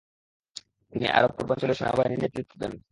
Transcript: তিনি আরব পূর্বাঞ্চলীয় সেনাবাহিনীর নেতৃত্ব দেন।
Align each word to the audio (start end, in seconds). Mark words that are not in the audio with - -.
তিনি 0.93 1.05
আরব 1.09 1.31
পূর্বাঞ্চলীয় 1.37 1.77
সেনাবাহিনীর 1.79 2.21
নেতৃত্ব 2.23 2.53
দেন। 2.61 2.73